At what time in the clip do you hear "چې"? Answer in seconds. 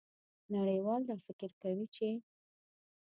1.95-2.07